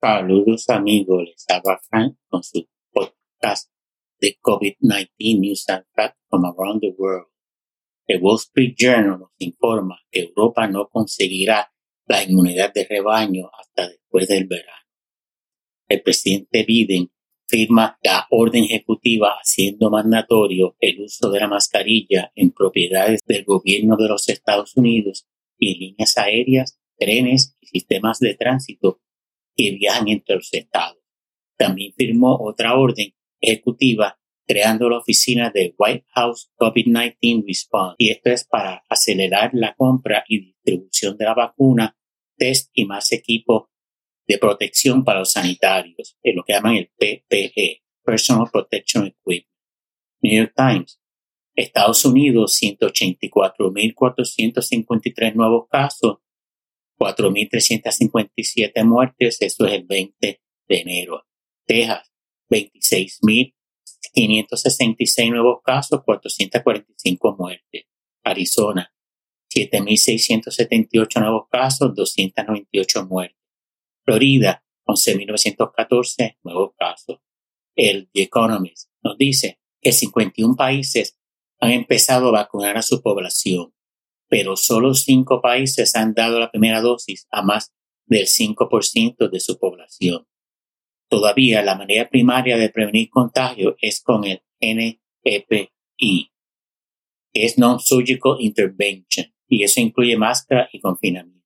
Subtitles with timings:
[0.00, 3.68] Saludos amigos, les habla Frank con su podcast
[4.20, 7.26] de COVID-19 News and Facts from Around the World.
[8.06, 11.72] El Wall Street Journal nos informa que Europa no conseguirá
[12.06, 14.86] la inmunidad de rebaño hasta después del verano.
[15.88, 17.10] El presidente Biden
[17.48, 23.96] firma la orden ejecutiva haciendo mandatorio el uso de la mascarilla en propiedades del gobierno
[23.96, 25.26] de los Estados Unidos
[25.58, 29.00] y líneas aéreas, trenes y sistemas de tránsito
[29.58, 31.02] que viajan entre los estados.
[31.58, 38.30] También firmó otra orden ejecutiva creando la oficina de White House COVID-19 Response y esto
[38.30, 41.98] es para acelerar la compra y distribución de la vacuna,
[42.36, 43.70] test y más equipo
[44.26, 49.44] de protección para los sanitarios, es lo que llaman el PPE, Personal Protection Equipment.
[50.22, 50.98] New York Times.
[51.54, 56.18] Estados Unidos, 184.453 nuevos casos,
[56.98, 61.24] 4.357 muertes, eso es el 20 de enero.
[61.66, 62.12] Texas,
[62.50, 67.84] 26.566 nuevos casos, 445 muertes.
[68.24, 68.92] Arizona,
[69.54, 73.38] 7.678 nuevos casos, 298 muertes.
[74.04, 77.20] Florida, 11.914 nuevos casos.
[77.76, 81.16] El The Economist nos dice que 51 países
[81.60, 83.72] han empezado a vacunar a su población
[84.28, 87.72] pero solo cinco países han dado la primera dosis a más
[88.06, 90.26] del 5% de su población.
[91.08, 96.32] Todavía la manera primaria de prevenir contagio es con el NEPI,
[97.32, 101.38] que es Non-Surgical Intervention, y eso incluye máscara y confinamiento.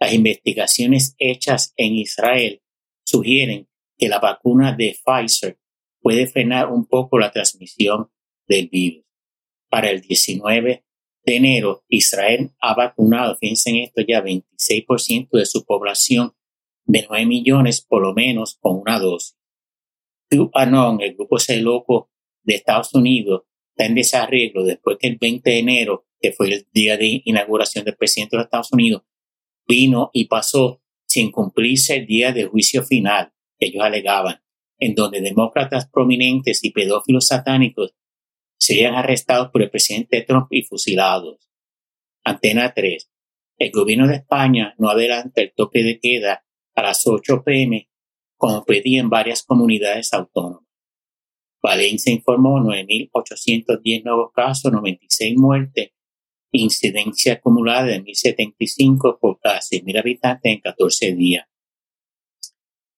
[0.00, 2.62] Las investigaciones hechas en Israel
[3.04, 5.58] sugieren que la vacuna de Pfizer
[6.00, 8.10] puede frenar un poco la transmisión
[8.46, 9.04] del virus.
[9.68, 10.85] Para el 19
[11.26, 16.34] de enero, Israel ha vacunado, fíjense en esto, ya 26% de su población
[16.84, 19.36] de 9 millones por lo menos con una dosis.
[20.30, 22.10] QAnon, el grupo ese loco
[22.44, 26.66] de Estados Unidos, está en desarreglo después que el 20 de enero, que fue el
[26.72, 29.02] día de inauguración del presidente de Estados Unidos,
[29.66, 34.42] vino y pasó sin cumplirse el día de juicio final que ellos alegaban,
[34.78, 37.94] en donde demócratas prominentes y pedófilos satánicos
[38.58, 41.48] serían arrestados por el presidente Trump y fusilados.
[42.24, 43.10] Antena 3.
[43.58, 46.44] El gobierno de España no adelanta el toque de queda
[46.74, 47.88] a las 8 pm
[48.36, 50.66] como pedía en varias comunidades autónomas.
[51.62, 55.90] Valencia informó 9.810 nuevos casos, 96 muertes,
[56.52, 61.46] incidencia acumulada de 1.075 por cada 6.000 habitantes en 14 días.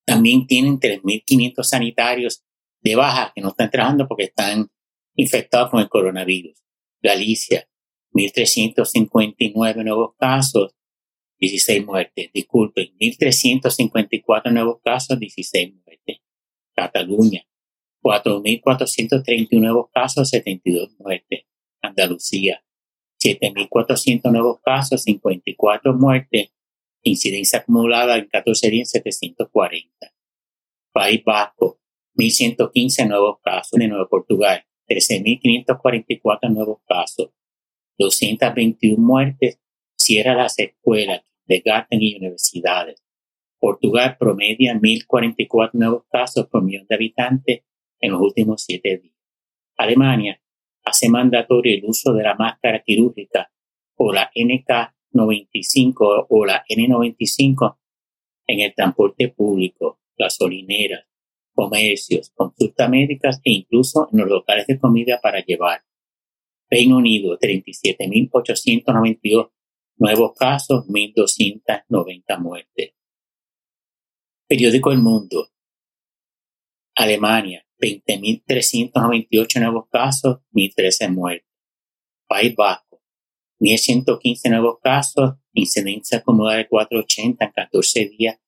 [0.05, 2.45] También tienen 3.500 sanitarios
[2.83, 4.71] de baja que no están trabajando porque están
[5.19, 6.63] infectados con el coronavirus.
[7.03, 7.69] Galicia,
[8.13, 10.75] 1.359 nuevos casos,
[11.41, 12.31] 16 muertes.
[12.33, 16.19] Disculpen, 1.354 nuevos casos, 16 muertes.
[16.75, 17.45] Cataluña,
[18.03, 21.45] 4.431 nuevos casos, 72 muertes.
[21.83, 22.65] Andalucía,
[23.23, 26.51] 7.400 nuevos casos, 54 muertes.
[27.03, 30.13] Incidencia acumulada en 14 días, 740.
[30.93, 31.81] País Vasco,
[32.17, 33.79] 1.115 nuevos casos.
[33.79, 37.31] De Nueva Portugal, 13.544 nuevos casos,
[37.99, 39.61] 221 muertes,
[39.97, 43.03] cierra las escuelas, de Garten y universidades.
[43.59, 47.63] Portugal promedia 1.044 nuevos casos por millón de habitantes
[48.01, 49.17] en los últimos siete días.
[49.77, 50.41] Alemania
[50.85, 53.51] hace mandatorio el uso de la máscara quirúrgica
[53.97, 57.79] o la NK95 o la N95
[58.47, 61.07] en el transporte público, gasolineras,
[61.59, 65.83] comercios, consultas médicas e incluso en los locales de comida para llevar.
[66.71, 69.51] Reino Unido, 37.892
[69.97, 72.93] nuevos casos, 1.290 muertes.
[74.47, 75.49] Periódico El Mundo.
[76.95, 81.51] Alemania, 20.398 nuevos casos, 1.013 muertes.
[82.29, 83.03] País Vasco,
[83.59, 88.39] 1.115 nuevos casos, incidencia acumulada de 480 en 14 días,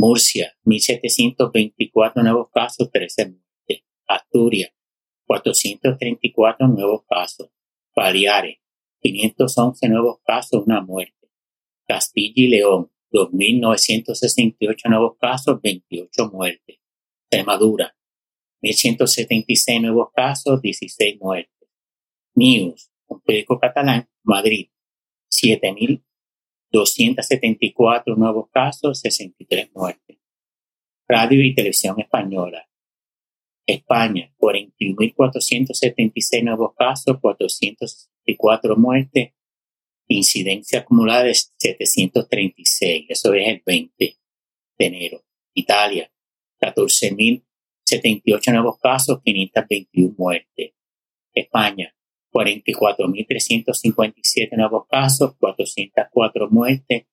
[0.00, 3.86] Murcia, 1.724 nuevos casos, 13 muertes.
[4.08, 4.72] Asturias,
[5.26, 7.50] 434 nuevos casos.
[7.94, 8.60] Baleares,
[9.02, 11.28] 511 nuevos casos, una muerte.
[11.86, 16.78] Castilla y León, 2.968 nuevos casos, 28 muertes.
[17.24, 17.94] Extremadura,
[18.62, 21.68] 1.176 nuevos casos, 16 muertes.
[22.34, 24.70] News, un periódico catalán, Madrid,
[25.30, 26.02] 7.000
[26.70, 30.18] 274 nuevos casos, 63 muertes.
[31.08, 32.68] Radio y Televisión Española.
[33.66, 39.32] España, 41.476 nuevos casos, 464 muertes.
[40.08, 44.16] Incidencia acumulada de 736, eso es el 20
[44.78, 45.22] de enero.
[45.54, 46.10] Italia,
[46.60, 50.72] 14.078 nuevos casos, 521 muertes.
[51.32, 51.94] España,
[52.32, 57.04] 44.357 nuevos casos, 404 muertes,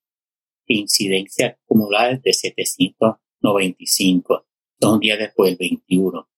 [0.68, 4.46] incidencia acumulada de 795.
[4.80, 6.30] Dos días después, el 21.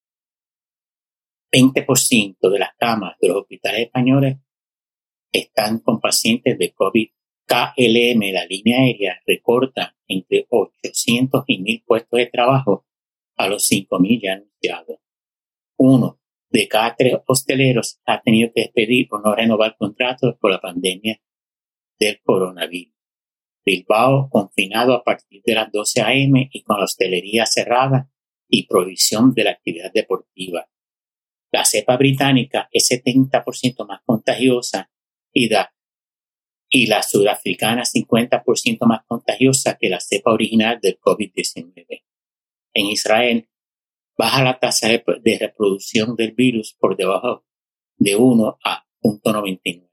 [1.52, 4.38] 20% de las camas de los hospitales españoles
[5.32, 7.10] están con pacientes de COVID.
[7.46, 12.86] KLM, la línea aérea, recorta entre 800 y 1000 puestos de trabajo
[13.36, 15.00] a los 5000 ya anunciados.
[15.78, 16.20] Uno
[16.52, 21.22] de cada tres hosteleros ha tenido que despedir o no renovar contratos por la pandemia
[22.00, 22.94] del coronavirus.
[23.66, 26.50] Bilbao confinado a partir de las 12 a.m.
[26.52, 28.10] y con la hostelería cerrada
[28.48, 30.70] y prohibición de la actividad deportiva.
[31.52, 34.90] La cepa británica es 70% más contagiosa
[35.34, 35.50] y,
[36.70, 42.04] y la sudafricana 50% más contagiosa que la cepa original del COVID-19.
[42.74, 43.50] En Israel,
[44.20, 47.46] baja la tasa de, reproducción del virus por debajo
[47.96, 49.90] de 1 a 0.99.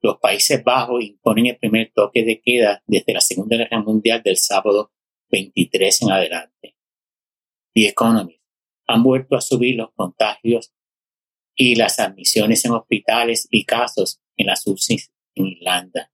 [0.00, 4.38] Los Países Bajos imponen el primer toque de queda desde la Segunda Guerra Mundial del
[4.38, 4.90] sábado
[5.30, 6.76] 23 en adelante.
[7.74, 8.42] The Economist
[8.88, 10.74] han vuelto a subir los contagios
[11.54, 14.98] y las admisiones en hospitales y casos en las UCI
[15.36, 16.10] en Irlanda.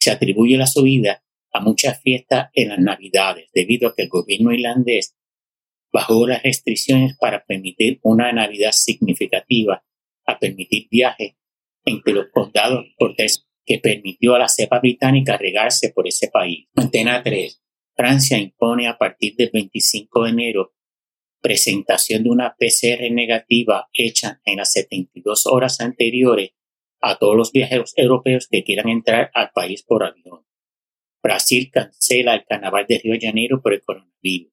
[0.00, 1.22] Se atribuye la subida
[1.52, 5.17] a muchas fiestas en las Navidades debido a que el gobierno irlandés
[5.92, 9.84] bajó las restricciones para permitir una Navidad significativa,
[10.26, 11.34] a permitir viajes
[11.84, 16.68] entre los condados cortés que permitió a la cepa británica regarse por ese país.
[16.74, 17.62] Antena 3.
[17.94, 20.74] Francia impone a partir del 25 de enero
[21.40, 26.50] presentación de una PCR negativa hecha en las 72 horas anteriores
[27.00, 30.44] a todos los viajeros europeos que quieran entrar al país por avión.
[31.22, 34.52] Brasil cancela el carnaval de Río de Janeiro por el coronavirus.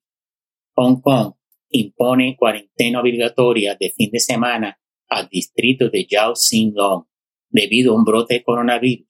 [0.78, 1.32] Hong Kong
[1.70, 4.78] impone cuarentena obligatoria de fin de semana
[5.08, 7.04] al distrito de Yao Xing Long
[7.48, 9.08] debido a un brote de coronavirus.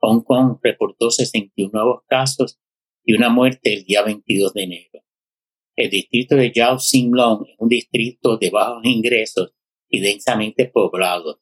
[0.00, 2.60] Hong Kong reportó 61 nuevos casos
[3.02, 5.00] y una muerte el día 22 de enero.
[5.76, 9.54] El distrito de Yao Xing Long es un distrito de bajos ingresos
[9.88, 11.40] y densamente poblado,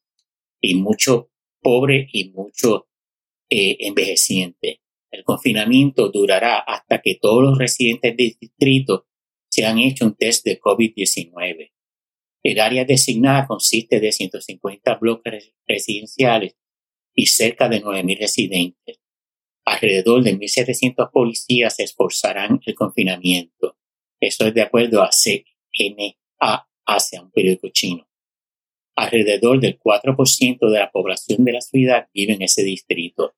[0.61, 2.87] y mucho pobre y mucho
[3.51, 4.81] eh, envejeciente.
[5.11, 9.07] El confinamiento durará hasta que todos los residentes del distrito
[9.56, 11.73] se han hecho un test de COVID-19.
[12.43, 16.56] El área designada consiste de 150 bloques residenciales
[17.14, 19.00] y cerca de 9.000 residentes.
[19.64, 23.79] Alrededor de 1.700 policías esforzarán el confinamiento.
[24.20, 26.19] Eso es de acuerdo a CNA,
[26.85, 28.06] hacia un periódico chino.
[28.94, 33.35] Alrededor del 4% de la población de la ciudad vive en ese distrito,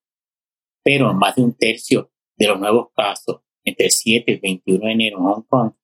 [0.83, 4.85] pero más de un tercio de los nuevos casos entre el 7 y el 21
[4.85, 5.78] de enero en Hong Kong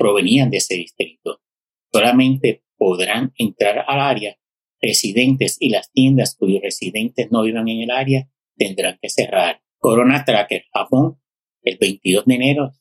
[0.00, 1.42] provenían de ese distrito.
[1.92, 4.38] Solamente podrán entrar al área
[4.80, 8.26] residentes y las tiendas cuyos residentes no vivan en el área
[8.56, 9.60] tendrán que cerrar.
[9.78, 11.20] Corona Tracker Japón,
[11.62, 12.72] el 22 de enero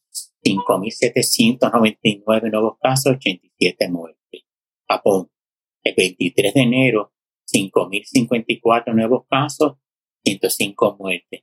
[0.46, 4.46] 5.799 nuevos casos, 87 muertes.
[4.88, 5.30] Japón,
[5.84, 7.12] el 23 de enero,
[7.54, 9.74] 5.054 nuevos casos,
[10.24, 11.42] 105 muertes.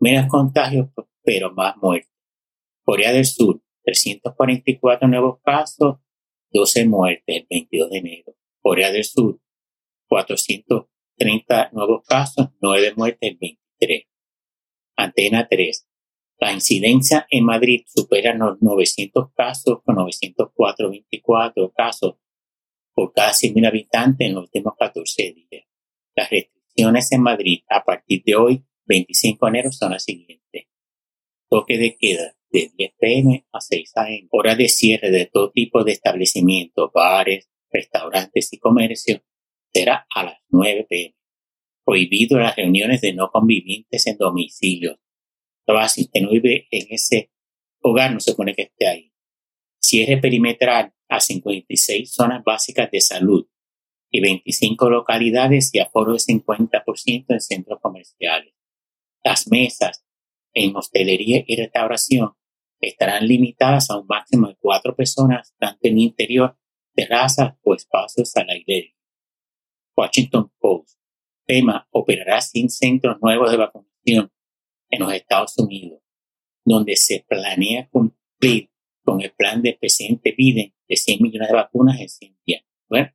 [0.00, 0.88] Menos contagios,
[1.22, 2.14] pero más muertes.
[2.82, 5.96] Corea del Sur, 344 nuevos casos,
[6.52, 8.36] 12 muertes el 22 de enero.
[8.60, 9.40] Corea del Sur,
[10.08, 14.04] 430 nuevos casos, 9 muertes el 23.
[14.96, 15.88] Antena 3,
[16.38, 20.92] la incidencia en Madrid supera los 900 casos con 904,
[21.74, 22.16] casos
[22.94, 25.64] por cada 100.000 habitantes en los últimos 14 días.
[26.14, 30.66] Las restricciones en Madrid a partir de hoy, 25 de enero, son las siguientes.
[31.48, 34.28] Toque de queda de 10 pm a 6 am.
[34.30, 39.20] Hora de cierre de todo tipo de establecimientos, bares, restaurantes y comercios
[39.72, 41.14] será a las 9 pm.
[41.84, 44.98] Prohibido las reuniones de no convivientes en domicilios
[45.88, 47.30] si usted no vive en ese
[47.82, 49.12] hogar, no se supone que esté ahí.
[49.80, 53.46] Cierre perimetral a 56 zonas básicas de salud
[54.10, 58.54] y 25 localidades y aforo de 50% en centros comerciales.
[59.22, 60.04] Las mesas
[60.54, 62.32] en hostelería y restauración
[62.80, 66.56] estarán limitadas a un máximo de cuatro personas, tanto en interior,
[66.94, 68.94] terrazas o espacios al aire.
[69.96, 70.98] Washington Post.
[71.46, 74.32] tema operará sin centros nuevos de vacunación
[74.90, 76.00] en los Estados Unidos,
[76.64, 78.70] donde se planea cumplir
[79.04, 82.64] con el plan del presidente Biden de 100 millones de vacunas en 100 días.
[82.88, 83.10] Bueno,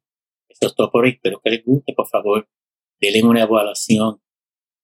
[0.49, 1.11] eso es todo por hoy.
[1.11, 1.93] Espero que les guste.
[1.93, 2.49] Por favor,
[2.99, 4.21] denle una evaluación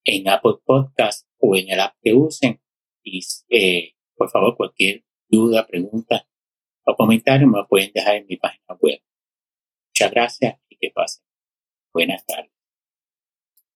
[0.04, 2.62] en Apple Podcast o en el app que usen.
[3.04, 6.28] Y eh, por favor, cualquier duda, pregunta
[6.86, 9.00] o comentario me pueden dejar en mi página web.
[9.92, 11.24] Muchas gracias y que pasen.
[11.94, 12.59] Buenas tardes.